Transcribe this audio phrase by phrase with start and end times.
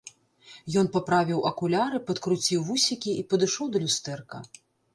[0.81, 4.45] Ён паправіў акуляры, падкруціў вусікі і падышоў да люстэрка.